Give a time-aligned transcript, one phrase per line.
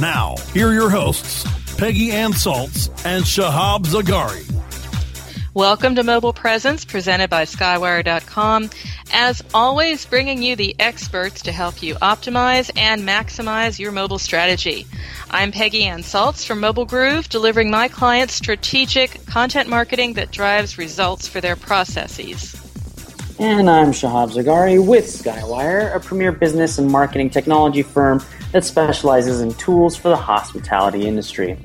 [0.00, 1.44] Now, here are your hosts,
[1.76, 4.44] Peggy Anne Salz and Shahab Zargari.
[5.54, 8.70] Welcome to Mobile Presence, presented by Skywire.com.
[9.12, 14.86] As always, bringing you the experts to help you optimize and maximize your mobile strategy.
[15.30, 20.78] I'm Peggy Anne Salz from Mobile Groove, delivering my clients strategic content marketing that drives
[20.78, 22.54] results for their processes.
[23.40, 28.22] And I'm Shahab Zargari with Skywire, a premier business and marketing technology firm
[28.52, 31.58] that specializes in tools for the hospitality industry.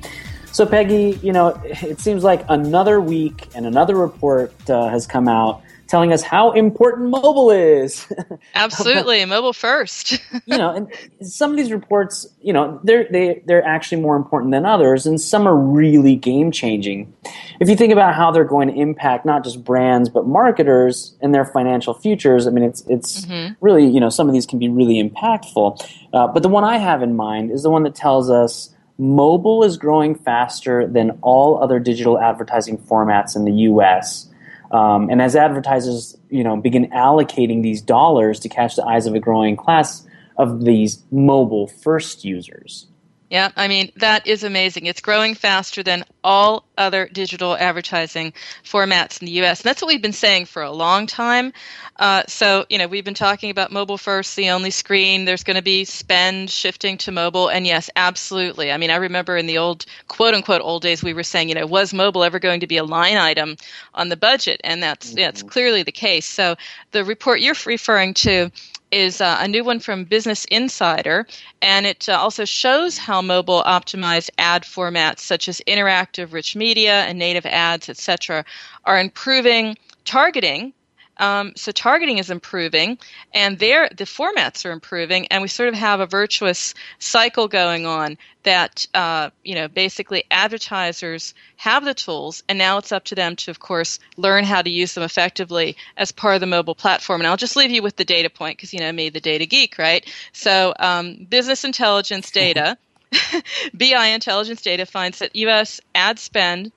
[0.52, 5.26] So, Peggy, you know, it seems like another week and another report uh, has come
[5.26, 8.06] out telling us how important mobile is.
[8.54, 10.12] Absolutely, mobile first.
[10.46, 14.52] you know, and some of these reports, you know, they're they they're actually more important
[14.52, 17.12] than others, and some are really game changing.
[17.60, 21.34] If you think about how they're going to impact not just brands but marketers and
[21.34, 23.54] their financial futures, I mean, it's it's mm-hmm.
[23.60, 25.86] really you know some of these can be really impactful.
[26.12, 28.70] Uh, but the one I have in mind is the one that tells us.
[28.96, 34.28] Mobile is growing faster than all other digital advertising formats in the US.
[34.74, 39.14] Um, and as advertisers, you know, begin allocating these dollars to catch the eyes of
[39.14, 40.04] a growing class
[40.36, 42.88] of these mobile first users.
[43.34, 44.86] Yeah, I mean, that is amazing.
[44.86, 49.60] It's growing faster than all other digital advertising formats in the US.
[49.60, 51.52] And that's what we've been saying for a long time.
[51.96, 55.24] Uh, so, you know, we've been talking about mobile first, the only screen.
[55.24, 57.48] There's going to be spend shifting to mobile.
[57.48, 58.70] And yes, absolutely.
[58.70, 61.56] I mean, I remember in the old, quote unquote, old days, we were saying, you
[61.56, 63.56] know, was mobile ever going to be a line item
[63.94, 64.60] on the budget?
[64.62, 65.18] And that's, mm-hmm.
[65.18, 66.26] yeah, that's clearly the case.
[66.26, 66.54] So
[66.92, 68.52] the report you're referring to
[68.94, 71.26] is uh, a new one from Business Insider,
[71.60, 77.02] and it uh, also shows how mobile optimized ad formats such as interactive rich media
[77.02, 78.44] and native ads, etc.,
[78.84, 80.72] are improving targeting
[81.18, 82.98] um, so targeting is improving,
[83.32, 87.86] and there the formats are improving, and we sort of have a virtuous cycle going
[87.86, 88.18] on.
[88.42, 93.36] That uh, you know, basically, advertisers have the tools, and now it's up to them
[93.36, 97.20] to, of course, learn how to use them effectively as part of the mobile platform.
[97.20, 99.46] And I'll just leave you with the data point because you know me, the data
[99.46, 100.04] geek, right?
[100.32, 102.76] So, um, business intelligence data.
[103.74, 105.80] BI intelligence data finds that U.S.
[105.94, 106.72] ad spend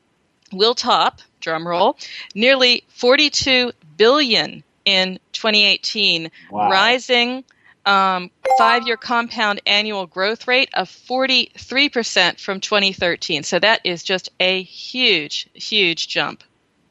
[0.52, 1.96] will top, drumroll,
[2.35, 6.69] nearly 42 billion in 2018, wow.
[6.69, 7.44] rising
[7.85, 13.44] um, five-year compound annual growth rate of 43% from 2013.
[13.44, 16.44] So that is just a huge, huge jump.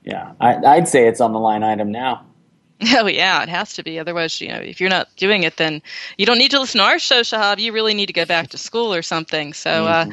[0.02, 2.24] Yeah, I, would say it's on the line item now.
[2.98, 3.98] Oh yeah, it has to be.
[3.98, 5.82] Otherwise, you know, if you're not doing it, then
[6.18, 7.58] you don't need to listen to our show, Shahab.
[7.58, 9.54] You really need to go back to school or something.
[9.54, 10.10] So, uh, mm-hmm.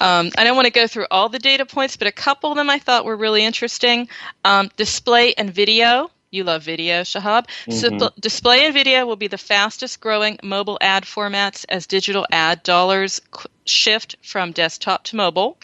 [0.00, 2.50] uh, um, I don't want to go through all the data points, but a couple
[2.50, 4.08] of them I thought were really interesting.
[4.44, 6.10] Um, display and video.
[6.30, 7.46] You love video, Shahab.
[7.66, 7.98] Mm-hmm.
[7.98, 12.62] So, display and video will be the fastest growing mobile ad formats as digital ad
[12.62, 13.20] dollars
[13.64, 15.58] shift from desktop to mobile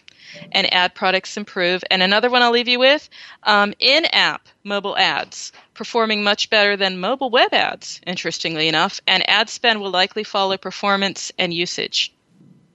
[0.53, 1.85] and ad products improve.
[1.91, 3.09] And another one I'll leave you with
[3.43, 9.29] um, in app mobile ads performing much better than mobile web ads, interestingly enough, and
[9.29, 12.15] ad spend will likely follow performance and usage.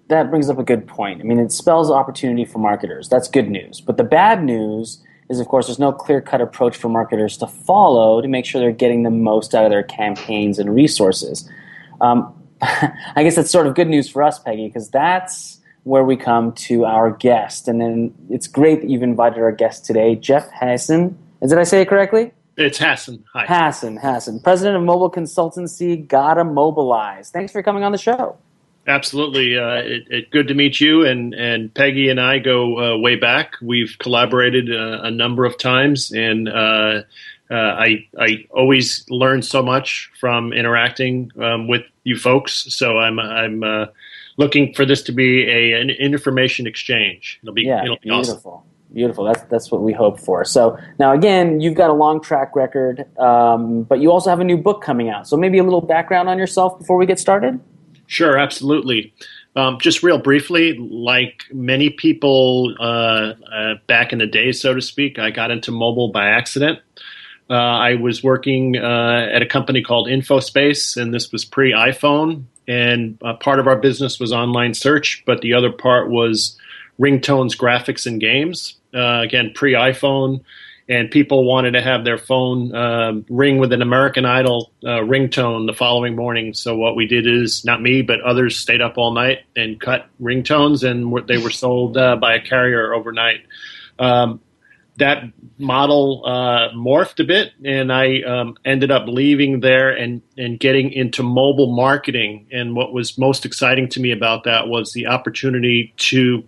[0.10, 1.20] that brings up a good point.
[1.20, 3.10] I mean, it spells opportunity for marketers.
[3.10, 3.82] That's good news.
[3.82, 7.48] But the bad news is, of course, there's no clear cut approach for marketers to
[7.48, 11.50] follow to make sure they're getting the most out of their campaigns and resources.
[12.00, 16.18] Um, I guess that's sort of good news for us, Peggy, because that's where we
[16.18, 17.68] come to our guest.
[17.68, 21.18] And then it's great that you've invited our guest today, Jeff Hassan.
[21.42, 22.32] Did I say it correctly?
[22.58, 23.24] It's Hassan.
[23.34, 23.46] Hi.
[23.46, 27.30] Hassan, Hassan, president of mobile consultancy Gotta Mobilize.
[27.30, 28.36] Thanks for coming on the show.
[28.88, 31.06] Absolutely, uh, it, it, good to meet you.
[31.06, 33.54] And and Peggy and I go uh, way back.
[33.62, 37.02] We've collaborated uh, a number of times, and uh,
[37.52, 42.74] uh, I I always learn so much from interacting um, with you folks.
[42.74, 43.86] So I'm I'm uh,
[44.38, 47.40] looking for this to be a an information exchange.
[47.44, 48.64] It'll be yeah, it'll be beautiful.
[48.66, 48.77] Awesome.
[48.94, 49.26] Beautiful.
[49.26, 50.46] That's that's what we hope for.
[50.46, 54.46] So now again, you've got a long track record, um, but you also have a
[54.46, 55.28] new book coming out.
[55.28, 57.60] So maybe a little background on yourself before we get started.
[58.08, 59.14] Sure, absolutely.
[59.58, 64.82] Um, just real briefly, like many people uh, uh, back in the day, so to
[64.82, 66.80] speak, I got into mobile by accident.
[67.50, 72.44] Uh, I was working uh, at a company called InfoSpace, and this was pre iPhone.
[72.68, 76.58] And uh, part of our business was online search, but the other part was
[77.00, 78.76] ringtones, graphics, and games.
[78.94, 80.44] Uh, again, pre iPhone,
[80.90, 85.68] and people wanted to have their phone uh, ring with an American Idol uh, ringtone
[85.68, 86.54] the following morning.
[86.54, 90.08] So what we did is, not me, but others stayed up all night and cut
[90.22, 93.42] ringtones, and they were sold uh, by a carrier overnight.
[94.00, 94.40] Um,
[94.98, 95.24] that
[95.60, 100.92] model uh, morphed a bit, and I um, ended up leaving there and, and getting
[100.92, 102.48] into mobile marketing.
[102.52, 106.44] And what was most exciting to me about that was the opportunity to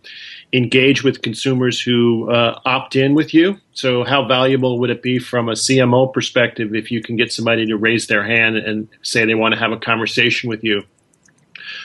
[0.51, 3.55] engage with consumers who uh, opt in with you.
[3.71, 7.65] So, how valuable would it be from a CMO perspective if you can get somebody
[7.67, 10.83] to raise their hand and say they want to have a conversation with you?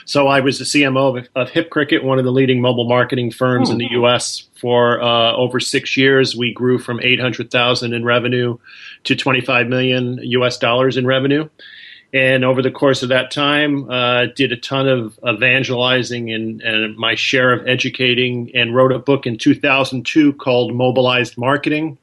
[0.05, 3.31] So, I was the CMO of, of Hip Cricket, one of the leading mobile marketing
[3.31, 3.95] firms in the hmm.
[3.95, 4.47] U.S.
[4.55, 6.35] for uh, over six years.
[6.35, 8.57] We grew from 800,000 in revenue
[9.05, 10.57] to 25 million U.S.
[10.57, 11.49] dollars in revenue.
[12.15, 16.95] And over the course of that time, uh, did a ton of evangelizing and, and,
[16.95, 21.97] my share of educating, and wrote a book in 2002 called Mobilized Marketing.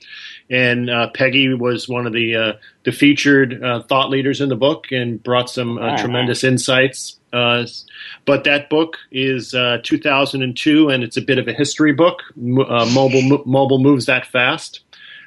[0.50, 2.52] And uh, Peggy was one of the uh,
[2.84, 7.18] the featured uh, thought leaders in the book, and brought some uh, tremendous insights.
[7.32, 7.66] Uh,
[8.24, 9.50] but that book is
[9.82, 12.22] 2002, and it's a bit of a history book.
[12.36, 14.80] mobile mobile moves that fast.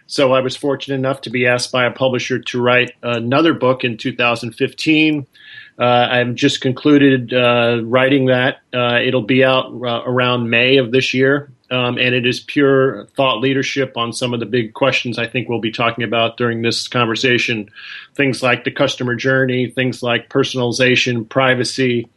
[0.08, 3.84] So I was fortunate enough to be asked by a publisher to write another book
[3.84, 5.26] in 2015.
[5.78, 8.62] Uh, I've just concluded uh, writing that.
[8.74, 11.52] Uh, it'll be out uh, around May of this year.
[11.72, 15.50] Um, and it is pure thought leadership on some of the big questions I think
[15.50, 17.70] we'll be talking about during this conversation.
[18.14, 22.08] Things like the customer journey, things like personalization, privacy,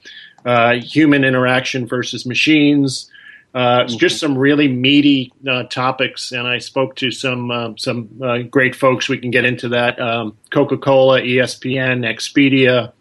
[0.44, 3.10] uh, human interaction versus machines,
[3.54, 3.96] uh, mm-hmm.
[3.96, 8.76] Just some really meaty uh, topics, and I spoke to some uh, some uh, great
[8.76, 9.08] folks.
[9.08, 12.92] We can get into that: um, Coca Cola, ESPN, Expedia,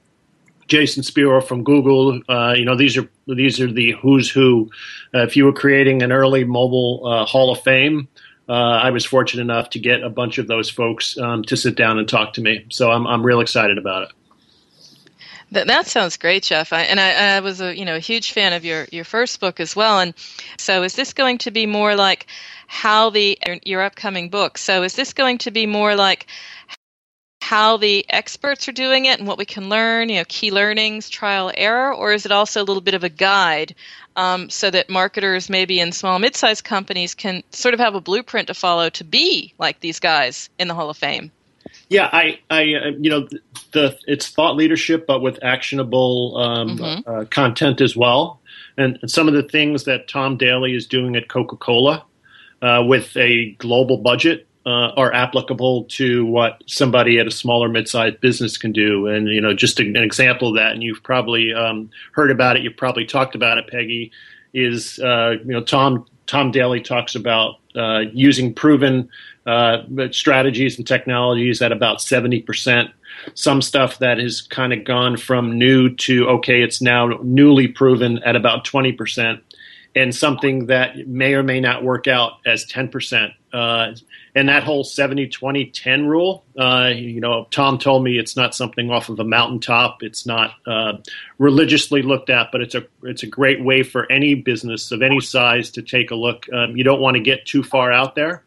[0.67, 2.21] Jason Spero from Google.
[2.29, 4.69] Uh, you know, these are these are the who's who.
[5.13, 8.07] Uh, if you were creating an early mobile uh, Hall of Fame,
[8.49, 11.75] uh, I was fortunate enough to get a bunch of those folks um, to sit
[11.75, 12.65] down and talk to me.
[12.69, 14.09] So I'm I'm real excited about it.
[15.51, 16.73] That, that sounds great, Jeff.
[16.73, 19.39] I, and I, I, was a you know a huge fan of your your first
[19.39, 19.99] book as well.
[19.99, 20.13] And
[20.57, 22.27] so, is this going to be more like
[22.67, 24.57] how the your upcoming book?
[24.57, 26.27] So, is this going to be more like
[27.41, 30.09] how the experts are doing it and what we can learn?
[30.09, 33.09] You know, key learnings, trial error, or is it also a little bit of a
[33.09, 33.75] guide
[34.15, 38.47] um, so that marketers, maybe in small mid-sized companies, can sort of have a blueprint
[38.47, 41.31] to follow to be like these guys in the Hall of Fame?
[41.89, 43.27] Yeah, I, I, uh, you know,
[43.71, 47.09] the it's thought leadership, but with actionable um, mm-hmm.
[47.09, 48.41] uh, content as well.
[48.77, 52.03] And, some of the things that Tom Daly is doing at Coca Cola
[52.61, 58.19] uh, with a global budget uh, are applicable to what somebody at a smaller mid-sized
[58.19, 59.07] business can do.
[59.07, 62.63] And you know, just an example of that, and you've probably um, heard about it.
[62.63, 64.11] You've probably talked about it, Peggy.
[64.53, 69.09] Is uh, you know Tom Tom Daly talks about uh, using proven
[69.45, 72.91] uh, strategies and technologies at about 70%.
[73.35, 78.21] Some stuff that has kind of gone from new to okay, it's now newly proven
[78.23, 79.39] at about 20%,
[79.95, 83.31] and something that may or may not work out as 10%.
[83.57, 83.95] Uh,
[84.35, 88.53] and that whole 70 20 10 rule uh, you know tom told me it's not
[88.53, 90.93] something off of a mountaintop it's not uh,
[91.39, 95.19] religiously looked at but it's a it's a great way for any business of any
[95.19, 98.43] size to take a look um, you don't want to get too far out there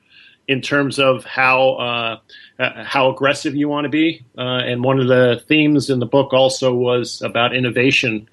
[0.50, 2.18] in terms of how uh,
[2.58, 4.24] uh, how aggressive you want to be.
[4.36, 8.28] Uh, and one of the themes in the book also was about innovation.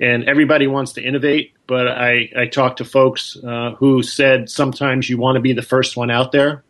[0.00, 5.08] And everybody wants to innovate, but I, I talked to folks uh, who said sometimes
[5.08, 6.64] you want to be the first one out there,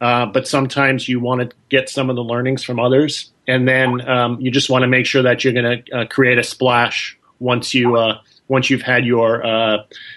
[0.00, 4.08] uh, but sometimes you want to get some of the learnings from others, and then
[4.08, 7.16] um, you just want to make sure that you're going to uh, create a splash
[7.38, 9.76] once you uh, once you've had your uh,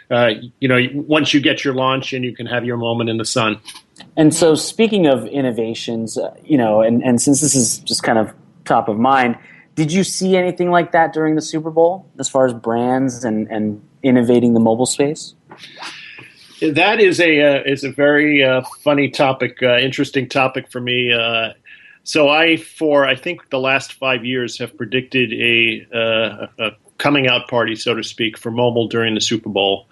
[0.09, 3.17] uh, you know once you get your launch and you can have your moment in
[3.17, 3.59] the sun.
[4.17, 8.33] And so, speaking of innovations, you know, and, and since this is just kind of
[8.65, 9.37] top of mind,
[9.75, 13.47] did you see anything like that during the Super Bowl as far as brands and,
[13.49, 15.33] and innovating the mobile space?
[16.61, 21.11] That is a uh, is a very uh, funny topic, uh, interesting topic for me.
[21.11, 21.53] Uh,
[22.03, 27.27] so I, for I think the last five years, have predicted a, uh, a coming
[27.27, 29.87] out party, so to speak, for mobile during the Super Bowl.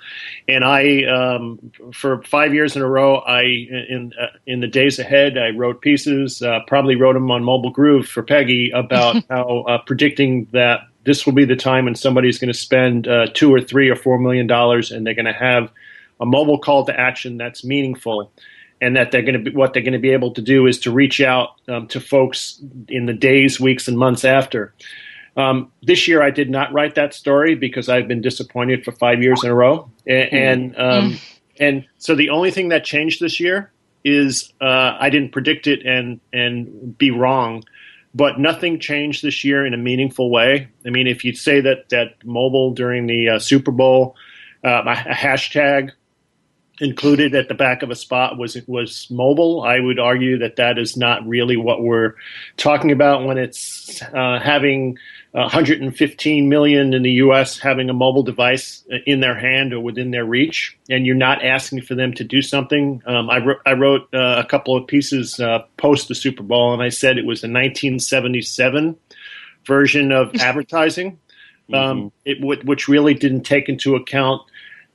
[0.48, 5.00] And I, um, for five years in a row, I in uh, in the days
[5.00, 9.62] ahead, I wrote pieces, uh, probably wrote them on Mobile Groove for Peggy about how
[9.68, 13.51] uh, predicting that this will be the time when somebody's going to spend uh, two
[13.51, 15.72] or three or four million dollars, and they're going to have
[16.22, 18.32] a mobile call to action that's meaningful.
[18.82, 20.80] And that they're going to be what they're going to be able to do is
[20.82, 24.74] to reach out um, to folks in the days, weeks, and months after.
[25.38, 29.22] Um, this year, I did not write that story because I've been disappointed for five
[29.22, 31.40] years in a row, and and, um, mm.
[31.60, 33.72] and so the only thing that changed this year
[34.04, 37.64] is uh, I didn't predict it and and be wrong,
[38.14, 40.70] but nothing changed this year in a meaningful way.
[40.86, 44.16] I mean, if you'd say that that mobile during the uh, Super Bowl,
[44.64, 45.92] uh, a hashtag
[46.82, 49.64] included at the back of a spot was was mobile.
[49.64, 52.16] I would argue that that is not really what we're
[52.58, 54.98] talking about when it's uh, having
[55.32, 57.60] 115 million in the U.S.
[57.60, 61.82] having a mobile device in their hand or within their reach, and you're not asking
[61.82, 63.04] for them to do something.
[63.06, 66.74] Um, I, wrote, I wrote uh, a couple of pieces uh, post the Super Bowl,
[66.74, 68.98] and I said it was a 1977
[69.66, 71.20] version of advertising,
[71.74, 72.52] um, mm-hmm.
[72.52, 74.42] it, which really didn't take into account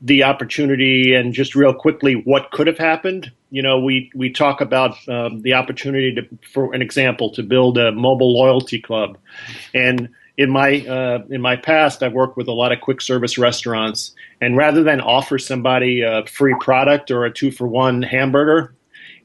[0.00, 3.30] the opportunity and just real quickly what could have happened.
[3.50, 7.78] You know, we we talk about um, the opportunity to, for an example, to build
[7.78, 9.16] a mobile loyalty club,
[9.72, 13.38] and in my uh, in my past, I've worked with a lot of quick service
[13.38, 18.74] restaurants, and rather than offer somebody a free product or a two for one hamburger,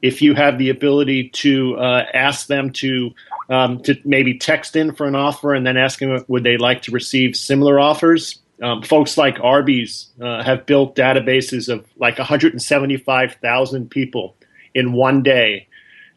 [0.02, 3.10] if you have the ability to uh, ask them to
[3.48, 6.82] um, to maybe text in for an offer and then ask them would they like
[6.82, 8.38] to receive similar offers.
[8.62, 14.36] Um, folks like Arby's uh, have built databases of like 175,000 people
[14.74, 15.66] in one day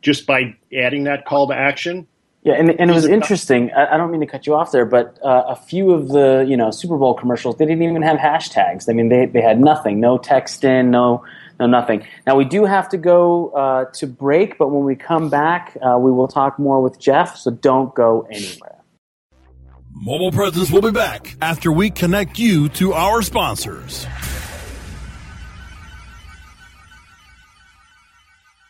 [0.01, 2.05] just by adding that call to action
[2.43, 3.71] yeah, and, and it was interesting.
[3.71, 6.45] I, I don't mean to cut you off there, but uh, a few of the
[6.47, 8.89] you know Super Bowl commercials they didn't even have hashtags.
[8.89, 11.23] I mean, they they had nothing, no text in, no
[11.59, 12.05] no nothing.
[12.27, 15.97] Now we do have to go uh, to break, but when we come back, uh,
[15.97, 17.37] we will talk more with Jeff.
[17.37, 18.79] So don't go anywhere.
[19.95, 24.05] Mobile Presence will be back after we connect you to our sponsors.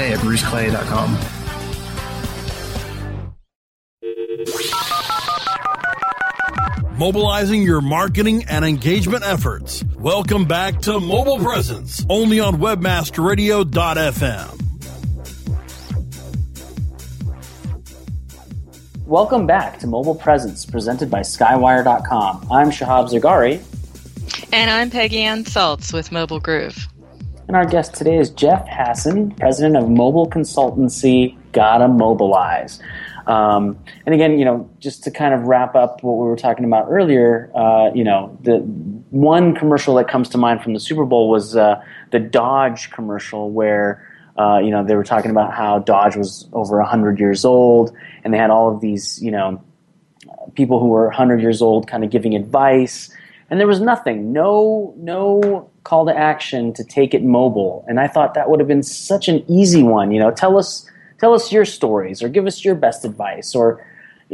[0.00, 1.18] today at bruceclay.com.
[6.98, 9.82] mobilizing your marketing and engagement efforts.
[9.96, 14.60] Welcome back to Mobile Presence, only on webmasterradio.fm.
[19.06, 22.48] Welcome back to Mobile Presence, presented by Skywire.com.
[22.50, 23.62] I'm Shahab Zargari.
[24.52, 26.86] And I'm Peggy Anne Salz with Mobile Groove.
[27.50, 32.78] And our guest today is Jeff Hassan, president of mobile consultancy Gotta Mobilize.
[33.26, 33.76] Um,
[34.06, 36.86] and again, you know, just to kind of wrap up what we were talking about
[36.88, 41.28] earlier, uh, you know, the one commercial that comes to mind from the Super Bowl
[41.28, 44.06] was uh, the Dodge commercial where.
[44.38, 47.92] Uh, you know, they were talking about how Dodge was over 100 years old,
[48.22, 49.62] and they had all of these, you know,
[50.54, 53.10] people who were 100 years old kind of giving advice,
[53.50, 57.84] and there was nothing, no, no call to action to take it mobile.
[57.88, 60.12] And I thought that would have been such an easy one.
[60.12, 63.84] You know, tell us tell us your stories or give us your best advice or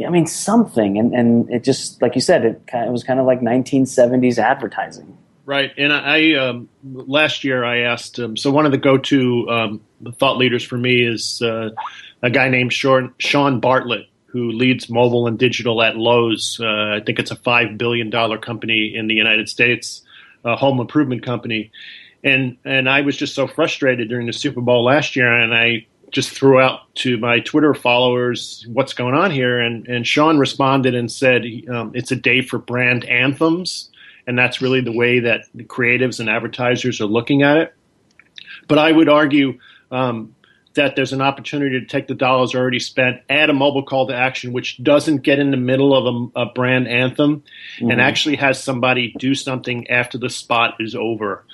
[0.05, 0.97] I mean something.
[0.97, 3.41] And and it just like you said, it kind of, it was kind of like
[3.41, 5.17] 1970s advertising.
[5.47, 8.19] Right, and I um, last year I asked.
[8.19, 9.81] Um, so one of the go-to um,
[10.15, 11.69] thought leaders for me is uh,
[12.21, 16.59] a guy named Sean, Sean Bartlett, who leads mobile and digital at Lowe's.
[16.61, 20.01] Uh, I think it's a five billion dollar company in the United States,
[20.47, 21.71] a home improvement company.
[22.23, 25.85] And and I was just so frustrated during the Super Bowl last year, and I
[26.11, 30.95] just threw out to my Twitter followers what's going on here, and and Sean responded
[30.95, 33.89] and said um, it's a day for brand anthems
[34.27, 37.73] and that's really the way that the creatives and advertisers are looking at it.
[38.67, 39.57] But I would argue
[39.89, 40.35] um,
[40.77, 44.15] that there's an opportunity to take the dollars already spent, add a mobile call to
[44.15, 47.43] action, which doesn't get in the middle of a, a brand anthem,
[47.77, 47.91] mm-hmm.
[47.91, 51.45] and actually has somebody do something after the spot is over.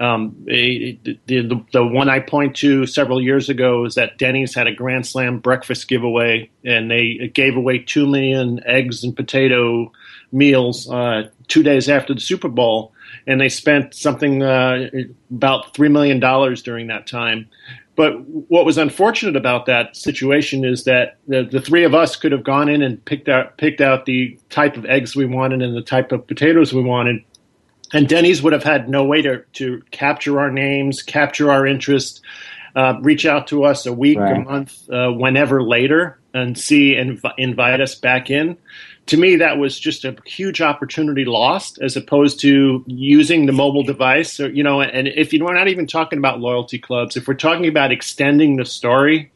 [0.00, 4.66] Um, the, the, the, one I point to several years ago is that Denny's had
[4.66, 9.92] a Grand Slam breakfast giveaway, and they gave away two million eggs and potato
[10.32, 12.92] meals uh, two days after the Super Bowl,
[13.26, 14.88] and they spent something uh,
[15.30, 17.48] about three million dollars during that time.
[17.94, 22.32] But what was unfortunate about that situation is that the, the, three of us could
[22.32, 25.76] have gone in and picked out picked out the type of eggs we wanted and
[25.76, 27.22] the type of potatoes we wanted,
[27.92, 32.22] and Denny's would have had no way to to capture our names, capture our interest,
[32.74, 34.38] uh, reach out to us a week, right.
[34.38, 38.56] a month, uh, whenever later, and see and inv- invite us back in
[39.06, 43.82] to me, that was just a huge opportunity lost as opposed to using the mobile
[43.82, 44.38] device.
[44.38, 47.66] Or, you know, and if you're not even talking about loyalty clubs, if we're talking
[47.66, 49.32] about extending the story,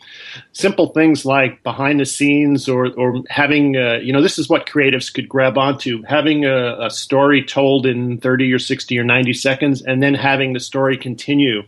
[0.52, 4.66] simple things like behind the scenes or, or having, uh, you know, this is what
[4.66, 9.32] creatives could grab onto having a, a story told in 30 or 60 or 90
[9.32, 11.62] seconds and then having the story continue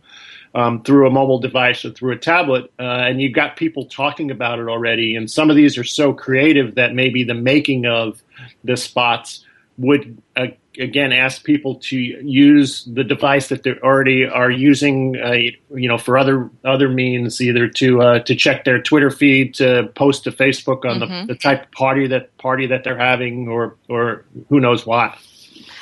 [0.58, 4.32] um, through a mobile device or through a tablet, uh, and you've got people talking
[4.32, 5.14] about it already.
[5.14, 8.20] And some of these are so creative that maybe the making of
[8.64, 9.44] the spots
[9.76, 15.30] would uh, again ask people to use the device that they already are using, uh,
[15.76, 19.92] you know, for other other means, either to uh, to check their Twitter feed, to
[19.94, 21.26] post to Facebook on mm-hmm.
[21.28, 25.16] the, the type of party that party that they're having, or or who knows what.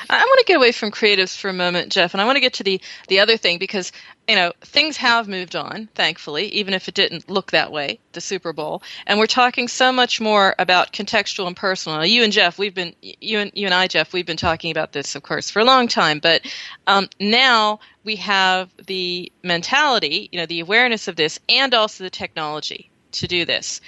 [0.09, 2.41] I want to get away from creatives for a moment, Jeff, and I want to
[2.41, 3.93] get to the the other thing because
[4.29, 7.99] you know things have moved on, thankfully, even if it didn't look that way.
[8.13, 11.99] The Super Bowl, and we're talking so much more about contextual and personal.
[11.99, 14.71] Now, you and Jeff, we've been you and you and I, Jeff, we've been talking
[14.71, 16.43] about this, of course, for a long time, but
[16.87, 22.11] um, now we have the mentality, you know, the awareness of this, and also the
[22.11, 23.81] technology to do this.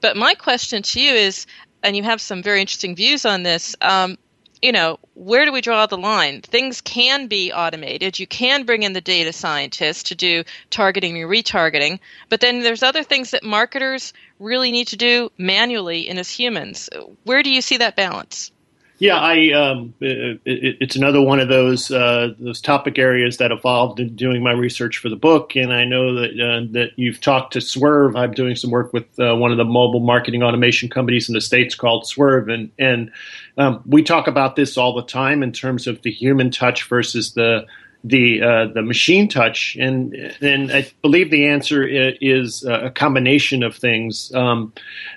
[0.00, 1.46] But my question to you is,
[1.82, 3.76] and you have some very interesting views on this.
[3.80, 4.18] Um,
[4.64, 6.40] you know, where do we draw the line?
[6.40, 8.18] Things can be automated.
[8.18, 11.98] You can bring in the data scientists to do targeting and retargeting,
[12.30, 16.88] but then there's other things that marketers really need to do manually and as humans.
[17.24, 18.52] Where do you see that balance?
[18.98, 23.98] Yeah, I um, it, it's another one of those uh, those topic areas that evolved
[23.98, 27.54] in doing my research for the book, and I know that uh, that you've talked
[27.54, 28.16] to Swrve.
[28.16, 31.40] I'm doing some work with uh, one of the mobile marketing automation companies in the
[31.40, 33.10] states called Swrve, and and
[33.58, 37.34] um, we talk about this all the time in terms of the human touch versus
[37.34, 37.66] the
[38.04, 43.74] the uh, the machine touch, and and I believe the answer is a combination of
[43.74, 44.30] things.
[44.34, 44.74] Um,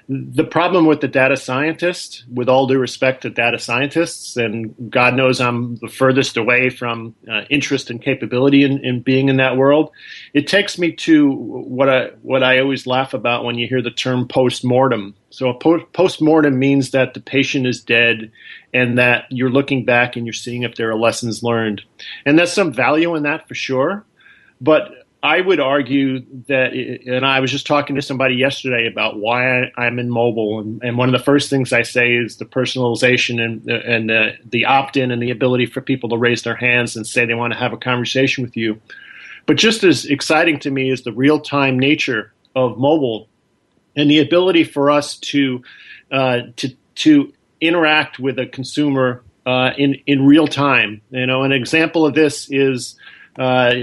[0.08, 5.15] the problem with the data scientist, with all due respect to data scientists, and God
[5.15, 9.58] knows I'm the furthest away from uh, interest and capability in, in being in that
[9.58, 9.91] world.
[10.34, 13.91] It takes me to what I what I always laugh about when you hear the
[13.91, 15.13] term post mortem.
[15.30, 18.32] So a post mortem means that the patient is dead
[18.74, 21.82] and that you're looking back and you're seeing if there are lessons learned.
[22.26, 24.06] And there's some value in that for sure.
[24.62, 29.63] But I would argue that, and I was just talking to somebody yesterday about why
[29.76, 32.46] I, am in mobile, and, and, one of the first things I say is the
[32.46, 36.96] personalization and and the, the opt-in and the ability for people to raise their hands
[36.96, 38.80] and say they want to have a conversation with you.
[39.48, 43.28] But just as exciting to me is the real-time nature of mobile
[43.98, 45.62] and the ability for us to
[46.12, 51.02] uh, to to interact with a consumer uh, in in real time.
[51.10, 52.96] You know, an example of this is
[53.38, 53.74] uh,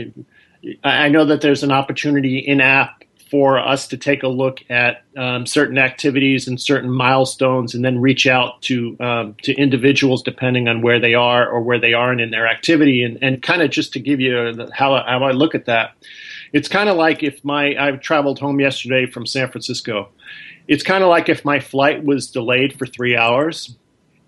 [0.83, 5.03] I know that there's an opportunity in app for us to take a look at
[5.16, 10.68] um, certain activities and certain milestones, and then reach out to um, to individuals depending
[10.68, 13.70] on where they are or where they aren't in their activity, and, and kind of
[13.70, 15.94] just to give you how how I look at that.
[16.54, 20.08] It's kind of like if my I traveled home yesterday from San Francisco.
[20.68, 23.76] It's kind of like if my flight was delayed for three hours,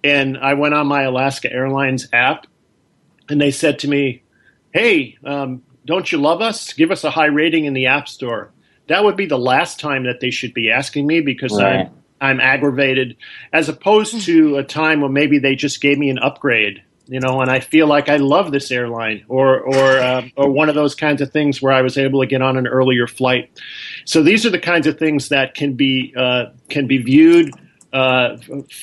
[0.03, 2.49] and I went on my Alaska Airlines app,
[3.29, 4.23] and they said to me,
[4.73, 6.73] "Hey, um, don't you love us?
[6.73, 8.51] Give us a high rating in the App Store."
[8.89, 11.87] That would be the last time that they should be asking me because right.
[11.87, 13.17] I'm I'm aggravated,
[13.53, 17.41] as opposed to a time when maybe they just gave me an upgrade you know,
[17.41, 20.95] and I feel like I love this airline, or or uh, or one of those
[20.95, 23.51] kinds of things where I was able to get on an earlier flight.
[24.05, 27.53] So these are the kinds of things that can be uh, can be viewed,
[27.97, 28.37] uh,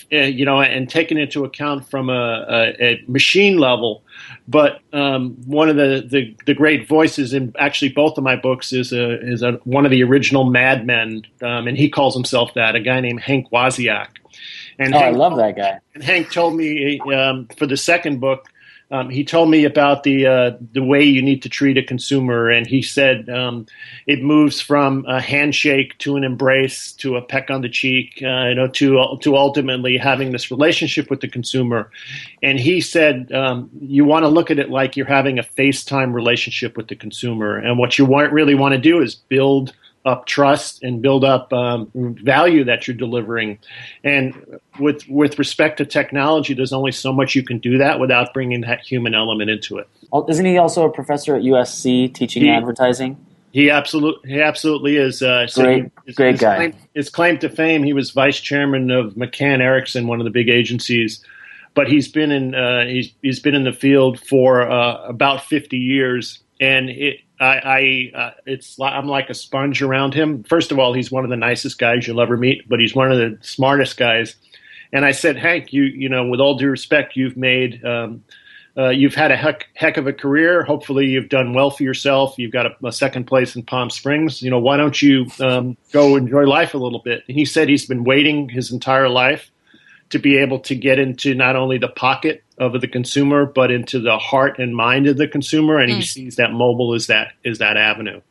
[0.10, 4.04] you know, and taken into account from a, a, a machine level.
[4.48, 8.74] But um, one of the, the, the, great voices in actually both of my books
[8.74, 12.56] is a, is a, one of the original Mad Men, um, and he calls himself
[12.56, 14.08] that, a guy named Hank Wasiak.
[14.80, 15.80] And oh, Hank, I love that guy.
[15.94, 18.50] And Hank told me um, for the second book,
[18.94, 22.52] um, he told me about the uh, the way you need to treat a consumer,
[22.52, 23.66] and he said um,
[24.06, 28.50] it moves from a handshake to an embrace to a peck on the cheek, uh,
[28.50, 31.90] you know, to to ultimately having this relationship with the consumer.
[32.44, 36.14] And he said um, you want to look at it like you're having a FaceTime
[36.14, 39.74] relationship with the consumer, and what you want, really want to do is build
[40.06, 43.58] up trust and build up um, value that you're delivering.
[44.04, 48.34] And with with respect to technology, there's only so much you can do that without
[48.34, 49.88] bringing that human element into it.
[50.30, 53.18] Isn't he also a professor at USC teaching he, advertising?
[53.52, 55.22] He absolutely he absolutely is.
[55.22, 56.56] Uh, so great, his, great his guy.
[56.56, 60.32] Claim, his claim to fame: he was vice chairman of McCann Erickson, one of the
[60.32, 61.24] big agencies.
[61.76, 65.78] But he's been in uh, he's he's been in the field for uh, about 50
[65.78, 70.44] years, and it, I, I uh, it's I'm like a sponge around him.
[70.44, 73.12] First of all, he's one of the nicest guys you'll ever meet, but he's one
[73.12, 74.36] of the smartest guys.
[74.92, 78.24] And I said, Hank, you you know, with all due respect, you've made um,
[78.76, 80.64] uh, you've had a heck, heck of a career.
[80.64, 82.36] Hopefully, you've done well for yourself.
[82.38, 84.42] You've got a, a second place in Palm Springs.
[84.42, 87.24] You know, why don't you um, go enjoy life a little bit?
[87.28, 89.52] And he said he's been waiting his entire life
[90.14, 94.00] to be able to get into not only the pocket of the consumer, but into
[94.00, 95.96] the heart and mind of the consumer, and mm.
[95.96, 98.22] he sees that mobile is that is that avenue.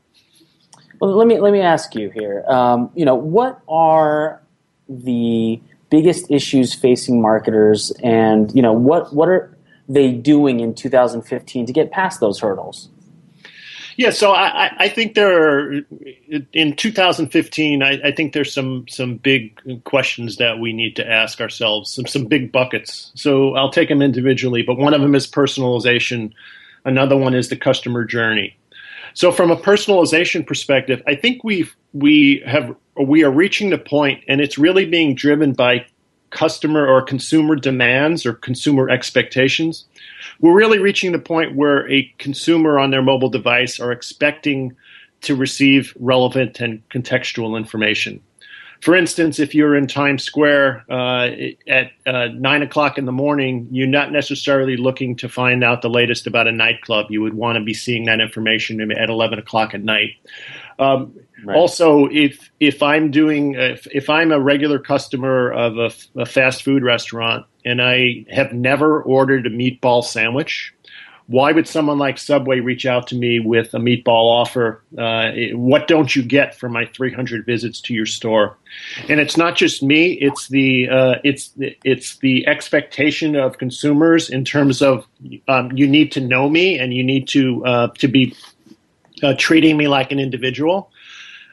[1.00, 2.44] Well, let me let me ask you here.
[2.46, 4.40] Um, you know, what are
[4.88, 11.66] the biggest issues facing marketers, and you know, what what are they doing in 2015
[11.66, 12.90] to get past those hurdles?
[13.96, 15.80] Yeah, so I, I think there are
[16.52, 17.82] in 2015.
[17.82, 21.92] I, I, think there's some some big questions that we need to ask ourselves.
[21.92, 23.12] Some some big buckets.
[23.14, 26.32] So I'll take them individually, but one of them is personalization.
[26.84, 28.56] Another one is the customer journey.
[29.14, 34.24] So from a personalization perspective, I think we we have we are reaching the point,
[34.26, 35.86] and it's really being driven by
[36.30, 39.84] customer or consumer demands or consumer expectations
[40.42, 44.76] we're really reaching the point where a consumer on their mobile device are expecting
[45.22, 48.20] to receive relevant and contextual information.
[48.80, 51.28] For instance, if you're in Times Square uh,
[51.68, 55.88] at uh, nine o'clock in the morning, you're not necessarily looking to find out the
[55.88, 57.06] latest about a nightclub.
[57.08, 60.16] You would want to be seeing that information at eleven o'clock at night.
[60.82, 61.14] Um,
[61.44, 61.56] right.
[61.56, 66.62] Also, if if I'm doing if, if I'm a regular customer of a, a fast
[66.62, 70.74] food restaurant and I have never ordered a meatball sandwich,
[71.26, 74.82] why would someone like Subway reach out to me with a meatball offer?
[74.98, 78.58] Uh, what don't you get for my 300 visits to your store?
[79.08, 84.44] And it's not just me; it's the uh, it's it's the expectation of consumers in
[84.44, 85.06] terms of
[85.48, 88.34] um, you need to know me and you need to uh, to be
[89.22, 90.90] uh, treating me like an individual.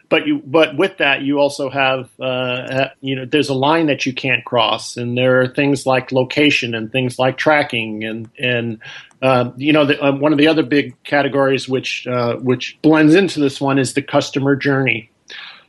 [0.09, 4.07] But you but with that you also have uh, you know there's a line that
[4.07, 8.79] you can't cross and there are things like location and things like tracking and and
[9.21, 13.13] uh, you know the, uh, one of the other big categories which uh, which blends
[13.13, 15.11] into this one is the customer journey.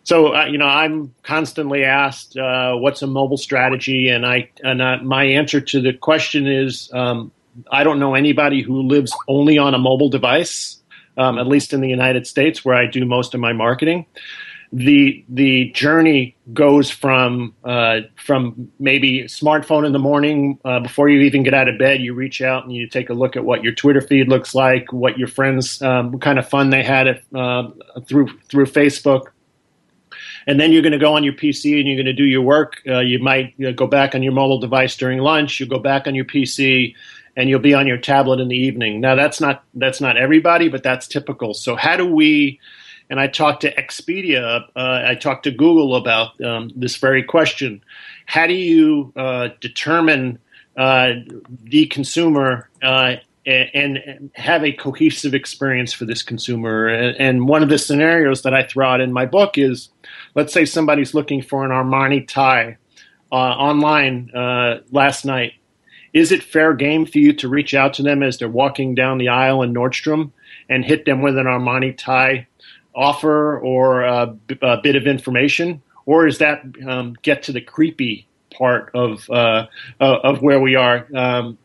[0.05, 4.09] So uh, you know I'm constantly asked what's a mobile strategy?
[4.09, 7.31] And I and my answer to the question is um,
[7.71, 10.81] I don't know anybody who lives only on a mobile device
[11.17, 14.07] um, at least in the United States, where I do most of my marketing.
[14.73, 21.23] The the journey goes from uh, from maybe smartphone in the morning uh, before you
[21.23, 22.01] even get out of bed.
[22.01, 24.93] You reach out and you take a look at what your Twitter feed looks like,
[24.93, 27.69] what your friends, um, what kind of fun they had uh,
[28.07, 29.31] through through Facebook
[30.47, 32.43] and then you're going to go on your PC and you're going to do your
[32.43, 32.83] work.
[32.87, 35.61] Uh, you might you know, go back on your mobile device during lunch.
[35.61, 36.95] You go back on your PC,
[37.41, 39.01] and you'll be on your tablet in the evening.
[39.01, 41.55] Now that's not that's not everybody, but that's typical.
[41.55, 42.61] So how do we?
[43.09, 44.67] And I talked to Expedia.
[44.77, 47.83] Uh, I talked to Google about um, this very question.
[48.27, 50.39] How do you uh, determine
[50.77, 51.15] uh,
[51.65, 56.87] the consumer uh, and, have a cohesive experience for this consumer.
[56.89, 59.89] And, one of the scenarios that I throw out in my book is,
[60.35, 62.77] let's say somebody's looking for an Armani tie
[63.33, 65.55] uh, online uh, last night.
[66.13, 69.19] Is it fair game for you to reach out to them as they're walking down
[69.19, 70.33] the aisle in Nordstrom
[70.69, 72.47] and hit them with an Armani tie
[72.95, 78.27] offer or a, a bit of information, or is that um, get to the creepy
[78.53, 79.67] part of uh,
[80.01, 81.07] of where we are?
[81.15, 81.59] Um,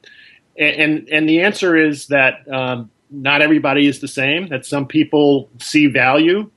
[0.58, 4.47] and and the answer is that um, not everybody is the same.
[4.49, 6.49] That some people see value.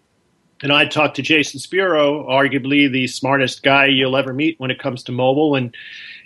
[0.60, 4.80] And I talked to Jason Spero, arguably the smartest guy you'll ever meet when it
[4.80, 5.72] comes to mobile, and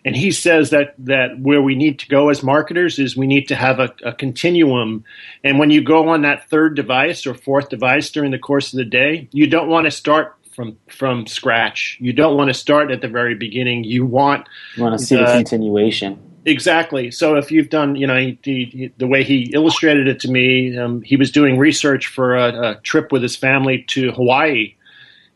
[0.05, 3.49] and he says that that where we need to go as marketers is we need
[3.49, 5.05] to have a, a continuum.
[5.45, 8.79] And when you go on that third device or fourth device during the course of
[8.79, 11.99] the day, you don't want to start from from scratch.
[12.01, 13.85] You don't want to start at the very beginning.
[13.85, 16.21] You want you want to see the continuation.
[16.45, 17.12] Exactly.
[17.12, 20.77] So if you've done, you know, he, he, the way he illustrated it to me,
[20.77, 24.75] um, he was doing research for a, a, trip with his family to Hawaii,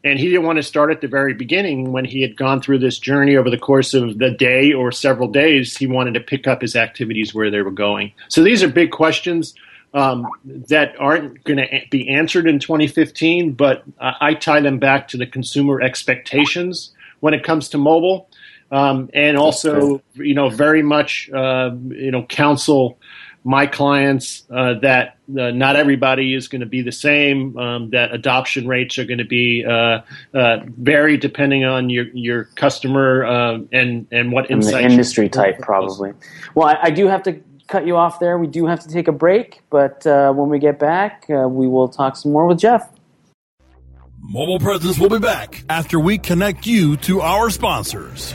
[0.07, 2.79] and he didn't want to start at the very beginning when he had gone through
[2.79, 5.77] this journey over the course of the day or several days.
[5.77, 8.13] He wanted to pick up his activities where they were going.
[8.29, 9.55] So these are big questions
[9.95, 10.29] um,
[10.69, 15.17] that aren't going to be answered in 2015, but I, I tie them back to
[15.17, 18.29] the consumer expectations when it comes to mobile
[18.71, 22.99] um, and also you know very much uh, you know counsel
[23.47, 27.57] my clients uh, that uh, not everybody is going to be the same.
[27.57, 30.01] Um, that adoption rates are going to be uh,
[30.35, 35.61] uh, vary depending on your your customer uh, and and what and the industry type
[35.61, 36.13] probably.
[36.57, 38.37] Well, I, I, do have to cut you off there.
[38.37, 42.17] We do have to take a break, but when we get back, we will talk
[42.17, 42.91] some more with Jeff.
[44.19, 48.35] Mobile Presence will be back after we connect you to our sponsors.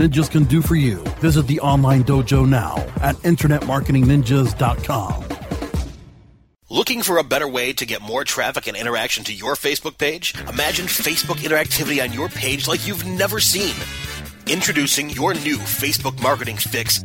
[0.00, 0.96] Ninjas can do for you.
[1.20, 5.24] Visit the online dojo now at InternetMarketingNinjas.com.
[6.70, 10.34] Looking for a better way to get more traffic and interaction to your Facebook page?
[10.48, 13.74] Imagine Facebook interactivity on your page like you've never seen.
[14.48, 17.04] Introducing your new Facebook marketing fix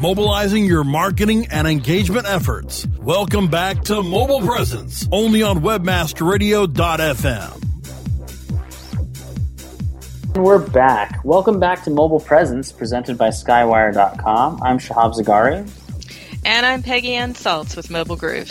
[0.00, 2.86] mobilizing your marketing and engagement efforts.
[2.98, 7.62] Welcome back to Mobile Presence, only on WebmasterRadio.fm.
[10.34, 11.24] And we're back.
[11.24, 14.62] Welcome back to Mobile Presence, presented by Skywire.com.
[14.62, 15.66] I'm Shahab Zargari.
[16.44, 18.50] And I'm Peggy Anne Salz with Mobile Groove.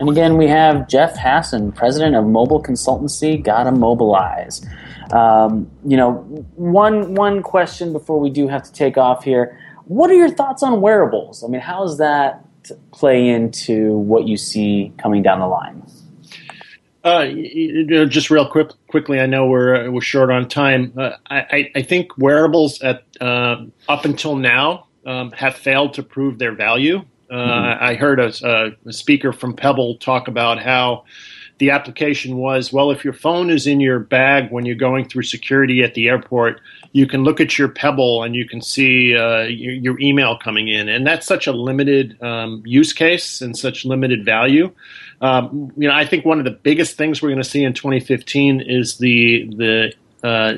[0.00, 4.64] And again, we have Jeff Hassan, president of mobile consultancy Gotta Mobilize.
[5.12, 6.12] Um, you know,
[6.54, 9.58] one one question before we do have to take off here.
[9.88, 11.42] What are your thoughts on wearables?
[11.42, 12.44] I mean, how does that
[12.92, 15.82] play into what you see coming down the line?
[17.04, 19.18] Uh, you know, just real quick, quickly.
[19.18, 20.92] I know we're uh, we're short on time.
[20.94, 26.38] Uh, I, I think wearables at uh, up until now um, have failed to prove
[26.38, 26.98] their value.
[27.30, 27.84] Uh, mm-hmm.
[27.84, 31.04] I heard a, a, speaker from Pebble talk about how
[31.58, 35.22] the application was well, if your phone is in your bag when you're going through
[35.22, 36.60] security at the airport,
[36.92, 40.68] you can look at your Pebble and you can see uh, your, your, email coming
[40.68, 44.72] in, and that's such a limited um, use case and such limited value.
[45.20, 47.74] Um, you know, I think one of the biggest things we're going to see in
[47.74, 50.54] 2015 is the the uh,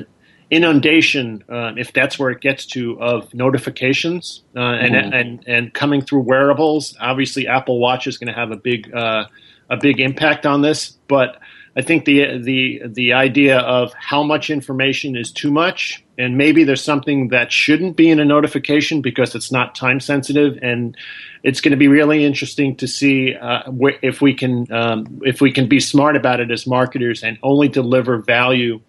[0.49, 5.13] inundation, uh, if that's where it gets to, of notifications uh, and, mm-hmm.
[5.13, 6.95] and and coming through wearables.
[6.99, 9.25] Obviously, Apple Watch is going to have a big uh,
[9.69, 11.39] a big impact on this, but
[11.75, 16.65] I think the the the idea of how much information is too much, and maybe
[16.65, 20.97] there's something that shouldn't be in a notification because it's not time sensitive, and
[21.43, 25.39] it's going to be really interesting to see uh, wh- if we can um, if
[25.39, 28.81] we can be smart about it as marketers and only deliver value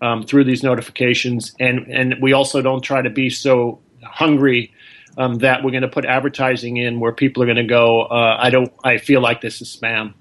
[0.00, 4.72] um, through these notifications, and and we also don't try to be so hungry.
[5.18, 8.02] Um, that we're going to put advertising in where people are going to go.
[8.02, 8.72] Uh, I don't.
[8.84, 10.14] I feel like this is spam.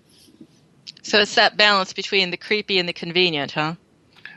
[1.10, 3.74] So it's that balance between the creepy and the convenient, huh?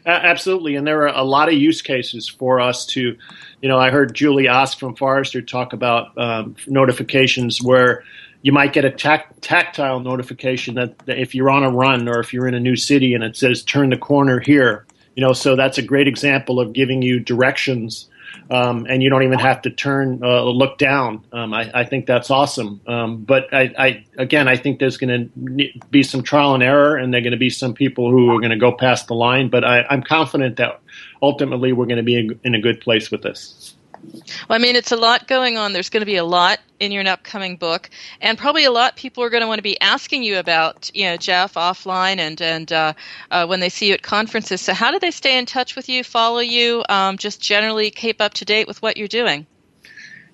[0.07, 3.15] Uh, absolutely, and there are a lot of use cases for us to,
[3.61, 8.03] you know, I heard Julie Ask from Forrester talk about um, notifications where
[8.41, 12.21] you might get a tac- tactile notification that, that, if you're on a run or
[12.21, 15.35] if you're in a new city and it says turn the corner here, you know,
[15.35, 18.09] so that's a great example of giving you directions
[18.51, 21.25] um, and you don't even have to turn uh, look down.
[21.33, 22.81] Um, I, I, think that's awesome.
[22.87, 26.97] Um, but I, I, again, I think there's going to be some trial and error,
[26.97, 29.15] and there are going to be some people who are going to go past the
[29.15, 29.49] line.
[29.49, 30.81] But I, I'm confident that
[31.21, 33.75] ultimately we're going to be in a good place with this.
[34.03, 35.73] Well, I mean, it's a lot going on.
[35.73, 37.89] There's going to be a lot in your upcoming book,
[38.21, 41.05] and probably a lot people are going to want to be asking you about, you
[41.05, 42.93] know, Jeff offline and and uh,
[43.31, 44.61] uh, when they see you at conferences.
[44.61, 48.21] So, how do they stay in touch with you, follow you, um, just generally keep
[48.21, 49.47] up to date with what you're doing?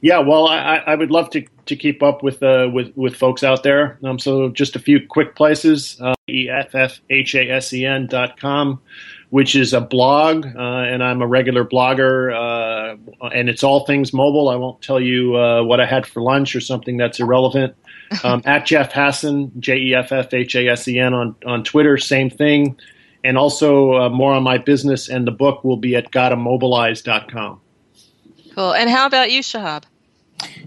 [0.01, 3.43] Yeah, well, I, I would love to, to keep up with uh, with with folks
[3.43, 3.99] out there.
[4.05, 8.81] Um, so, just a few quick places: uh, jeffhasen dot com
[9.31, 12.97] which is a blog, uh, and I'm a regular blogger, uh,
[13.29, 14.49] and it's all things mobile.
[14.49, 17.75] I won't tell you uh, what I had for lunch or something that's irrelevant.
[18.25, 21.63] Um, at Jeff Hasen, J E F F H A S E N on on
[21.63, 22.75] Twitter, same thing,
[23.23, 27.61] and also uh, more on my business and the book will be at gottamobilize.com.
[28.55, 28.73] Cool.
[28.73, 29.83] And how about you, Shahab?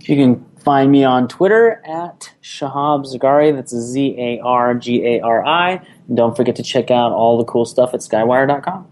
[0.01, 3.53] You can find me on Twitter at Shahab Zargari.
[3.53, 5.81] That's Z A R G A R I.
[6.13, 8.87] Don't forget to check out all the cool stuff at skywire.com.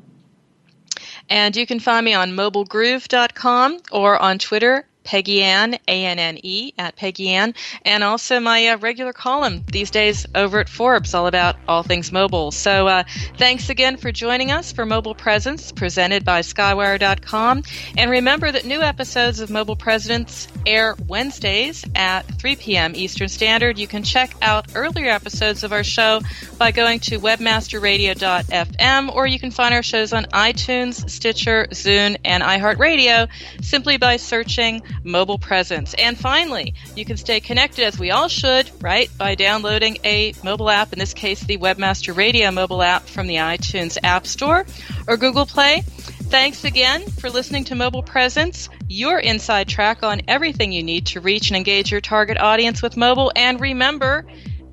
[1.30, 6.38] And you can find me on mobilegroove.com or on Twitter Peggy Anne, A N N
[6.44, 11.16] E, at Peggy Anne, and also my uh, regular column these days over at Forbes,
[11.16, 12.52] all about all things mobile.
[12.52, 13.04] So uh,
[13.36, 17.64] thanks again for joining us for Mobile Presence, presented by Skywire.com.
[17.98, 22.94] And remember that new episodes of Mobile Presence air Wednesdays at 3 p.m.
[22.96, 23.80] Eastern Standard.
[23.80, 26.22] You can check out earlier episodes of our show
[26.60, 32.44] by going to webmasterradio.fm, or you can find our shows on iTunes, Stitcher, Zune, and
[32.44, 33.28] iHeartRadio
[33.64, 35.94] simply by searching mobile presence.
[35.96, 40.70] And finally, you can stay connected as we all should, right, by downloading a mobile
[40.70, 44.66] app, in this case, the Webmaster Radio mobile app from the iTunes App Store
[45.08, 45.84] or Google Play.
[46.30, 51.22] Thanks again for listening to Mobile Presence, your inside track on everything you need to
[51.22, 53.32] reach and engage your target audience with mobile.
[53.36, 54.26] And remember,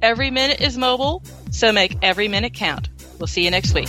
[0.03, 2.91] every minute is mobile, so make every minute count.
[3.19, 3.89] We'll see you next week.